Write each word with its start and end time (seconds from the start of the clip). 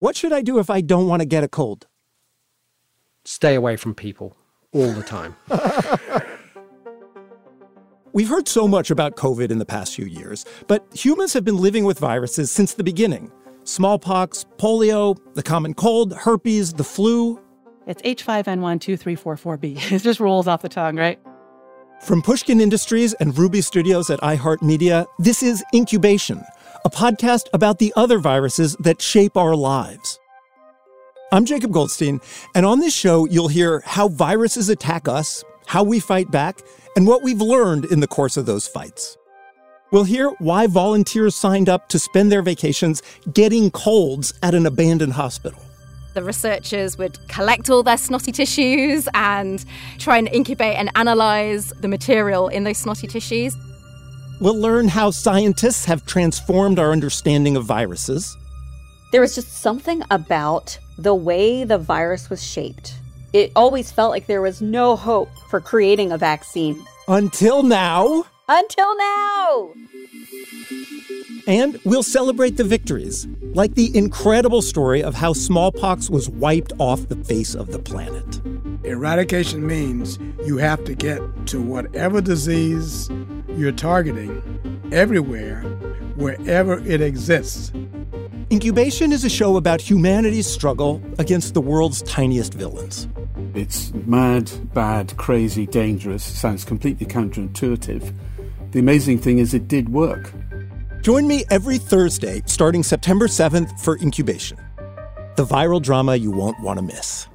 What 0.00 0.16
should 0.16 0.32
I 0.32 0.40
do 0.40 0.58
if 0.58 0.70
I 0.70 0.80
don't 0.80 1.06
want 1.08 1.20
to 1.20 1.26
get 1.26 1.44
a 1.44 1.48
cold? 1.48 1.86
Stay 3.26 3.54
away 3.54 3.76
from 3.76 3.94
people 3.94 4.34
all 4.72 4.90
the 4.92 5.02
time. 5.02 5.36
We've 8.14 8.28
heard 8.28 8.48
so 8.48 8.66
much 8.66 8.90
about 8.90 9.16
COVID 9.16 9.50
in 9.50 9.58
the 9.58 9.66
past 9.66 9.94
few 9.94 10.06
years, 10.06 10.46
but 10.68 10.86
humans 10.94 11.34
have 11.34 11.44
been 11.44 11.58
living 11.58 11.84
with 11.84 11.98
viruses 11.98 12.50
since 12.50 12.74
the 12.74 12.82
beginning 12.82 13.30
smallpox, 13.64 14.46
polio, 14.56 15.18
the 15.34 15.42
common 15.42 15.74
cold, 15.74 16.14
herpes, 16.14 16.72
the 16.72 16.82
flu. 16.82 17.38
It's 17.86 18.00
H5N12344B. 18.02 19.92
It 19.92 19.98
just 19.98 20.18
rolls 20.18 20.48
off 20.48 20.62
the 20.62 20.70
tongue, 20.70 20.96
right? 20.96 21.20
From 22.00 22.22
Pushkin 22.22 22.58
Industries 22.58 23.12
and 23.14 23.36
Ruby 23.36 23.60
Studios 23.60 24.08
at 24.08 24.18
iHeartMedia, 24.20 25.04
this 25.18 25.42
is 25.42 25.62
Incubation, 25.74 26.42
a 26.84 26.90
podcast 26.90 27.46
about 27.52 27.78
the 27.78 27.92
other 27.96 28.18
viruses 28.18 28.76
that 28.80 29.02
shape 29.02 29.36
our 29.36 29.54
lives. 29.54 30.18
I'm 31.32 31.44
Jacob 31.44 31.72
Goldstein, 31.72 32.20
and 32.54 32.64
on 32.64 32.80
this 32.80 32.94
show, 32.94 33.26
you'll 33.26 33.48
hear 33.48 33.82
how 33.84 34.08
viruses 34.08 34.68
attack 34.68 35.06
us, 35.06 35.44
how 35.66 35.82
we 35.84 36.00
fight 36.00 36.30
back, 36.30 36.60
and 36.96 37.06
what 37.06 37.22
we've 37.22 37.40
learned 37.40 37.84
in 37.86 38.00
the 38.00 38.06
course 38.06 38.36
of 38.36 38.46
those 38.46 38.66
fights. 38.66 39.16
We'll 39.92 40.04
hear 40.04 40.30
why 40.38 40.66
volunteers 40.66 41.34
signed 41.34 41.68
up 41.68 41.88
to 41.90 41.98
spend 41.98 42.32
their 42.32 42.42
vacations 42.42 43.02
getting 43.32 43.70
colds 43.70 44.32
at 44.42 44.54
an 44.54 44.66
abandoned 44.66 45.12
hospital. 45.12 45.60
The 46.14 46.22
researchers 46.22 46.96
would 46.98 47.18
collect 47.28 47.70
all 47.70 47.82
their 47.82 47.96
snotty 47.96 48.32
tissues 48.32 49.08
and 49.14 49.64
try 49.98 50.18
and 50.18 50.28
incubate 50.28 50.76
and 50.76 50.90
analyze 50.96 51.70
the 51.80 51.88
material 51.88 52.48
in 52.48 52.64
those 52.64 52.78
snotty 52.78 53.06
tissues. 53.06 53.54
We'll 54.40 54.58
learn 54.58 54.88
how 54.88 55.10
scientists 55.10 55.84
have 55.84 56.06
transformed 56.06 56.78
our 56.78 56.92
understanding 56.92 57.56
of 57.56 57.66
viruses. 57.66 58.38
There 59.12 59.20
was 59.20 59.34
just 59.34 59.60
something 59.60 60.02
about 60.10 60.78
the 60.96 61.14
way 61.14 61.64
the 61.64 61.76
virus 61.76 62.30
was 62.30 62.42
shaped. 62.42 62.94
It 63.34 63.52
always 63.54 63.92
felt 63.92 64.10
like 64.10 64.26
there 64.26 64.40
was 64.40 64.62
no 64.62 64.96
hope 64.96 65.28
for 65.50 65.60
creating 65.60 66.10
a 66.10 66.16
vaccine. 66.16 66.82
Until 67.06 67.62
now. 67.62 68.24
Until 68.48 68.96
now! 68.96 69.74
And 71.46 71.78
we'll 71.84 72.02
celebrate 72.02 72.56
the 72.56 72.64
victories, 72.64 73.26
like 73.54 73.74
the 73.74 73.94
incredible 73.96 74.62
story 74.62 75.02
of 75.02 75.14
how 75.14 75.34
smallpox 75.34 76.08
was 76.08 76.30
wiped 76.30 76.72
off 76.78 77.08
the 77.08 77.16
face 77.16 77.54
of 77.54 77.72
the 77.72 77.78
planet. 77.78 78.40
Eradication 78.84 79.66
means 79.66 80.18
you 80.44 80.56
have 80.56 80.82
to 80.84 80.94
get 80.94 81.20
to 81.48 81.60
whatever 81.60 82.20
disease 82.20 83.10
you're 83.56 83.72
targeting 83.72 84.90
everywhere, 84.92 85.62
wherever 86.16 86.78
it 86.86 87.00
exists. 87.00 87.72
Incubation 88.50 89.12
is 89.12 89.24
a 89.24 89.28
show 89.28 89.56
about 89.56 89.80
humanity's 89.80 90.46
struggle 90.46 91.00
against 91.18 91.54
the 91.54 91.60
world's 91.60 92.02
tiniest 92.02 92.54
villains. 92.54 93.06
It's 93.54 93.92
mad, 94.06 94.50
bad, 94.74 95.16
crazy, 95.16 95.66
dangerous, 95.66 96.24
sounds 96.24 96.64
completely 96.64 97.06
counterintuitive. 97.06 98.12
The 98.72 98.78
amazing 98.78 99.18
thing 99.18 99.38
is, 99.38 99.54
it 99.54 99.68
did 99.68 99.88
work. 99.88 100.32
Join 101.00 101.26
me 101.26 101.44
every 101.50 101.78
Thursday, 101.78 102.42
starting 102.46 102.82
September 102.82 103.26
7th, 103.26 103.80
for 103.80 103.96
Incubation, 103.98 104.58
the 105.36 105.44
viral 105.44 105.80
drama 105.80 106.16
you 106.16 106.30
won't 106.30 106.60
want 106.60 106.78
to 106.78 106.82
miss. 106.82 107.29